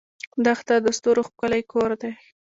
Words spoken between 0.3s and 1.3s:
دښته د ستورو